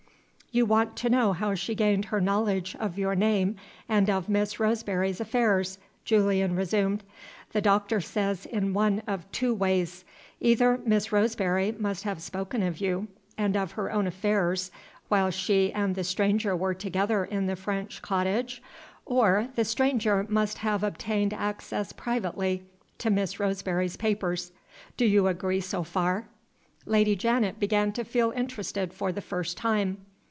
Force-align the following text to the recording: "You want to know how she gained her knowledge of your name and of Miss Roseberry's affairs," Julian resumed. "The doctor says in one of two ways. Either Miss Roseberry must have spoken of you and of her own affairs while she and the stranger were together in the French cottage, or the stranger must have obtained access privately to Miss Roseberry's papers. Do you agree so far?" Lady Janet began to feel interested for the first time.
"You 0.53 0.65
want 0.65 0.97
to 0.97 1.09
know 1.09 1.31
how 1.31 1.55
she 1.55 1.75
gained 1.75 2.03
her 2.11 2.19
knowledge 2.19 2.75
of 2.77 2.97
your 2.97 3.15
name 3.15 3.55
and 3.87 4.09
of 4.09 4.27
Miss 4.27 4.59
Roseberry's 4.59 5.21
affairs," 5.21 5.77
Julian 6.03 6.57
resumed. 6.57 7.05
"The 7.53 7.61
doctor 7.61 8.01
says 8.01 8.45
in 8.45 8.73
one 8.73 9.01
of 9.07 9.31
two 9.31 9.53
ways. 9.53 10.03
Either 10.41 10.77
Miss 10.85 11.09
Roseberry 11.13 11.71
must 11.71 12.03
have 12.03 12.21
spoken 12.21 12.61
of 12.63 12.79
you 12.79 13.07
and 13.37 13.55
of 13.55 13.71
her 13.71 13.93
own 13.93 14.07
affairs 14.07 14.71
while 15.07 15.31
she 15.31 15.71
and 15.71 15.95
the 15.95 16.03
stranger 16.03 16.53
were 16.53 16.73
together 16.73 17.23
in 17.23 17.45
the 17.47 17.55
French 17.55 18.01
cottage, 18.01 18.61
or 19.05 19.47
the 19.55 19.63
stranger 19.63 20.25
must 20.27 20.57
have 20.57 20.83
obtained 20.83 21.33
access 21.33 21.93
privately 21.93 22.61
to 22.97 23.09
Miss 23.09 23.39
Roseberry's 23.39 23.95
papers. 23.95 24.51
Do 24.97 25.05
you 25.05 25.27
agree 25.27 25.61
so 25.61 25.83
far?" 25.83 26.27
Lady 26.85 27.15
Janet 27.15 27.57
began 27.57 27.93
to 27.93 28.03
feel 28.03 28.31
interested 28.31 28.93
for 28.93 29.13
the 29.13 29.21
first 29.21 29.55
time. 29.55 29.99